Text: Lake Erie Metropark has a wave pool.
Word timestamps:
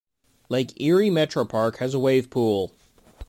Lake 0.49 0.73
Erie 0.81 1.11
Metropark 1.11 1.75
has 1.75 1.93
a 1.93 1.99
wave 1.99 2.31
pool. 2.31 2.73